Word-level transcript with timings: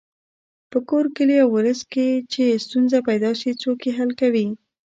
په 0.71 0.77
کور، 0.89 1.05
کلي 1.15 1.37
او 1.43 1.49
ولس 1.55 1.79
کې 1.93 2.07
چې 2.31 2.43
ستونزه 2.65 2.97
پیدا 3.09 3.31
شي 3.39 3.51
څوک 3.61 3.79
یې 3.87 3.91
حل 3.97 4.09
کوي. 4.21 4.47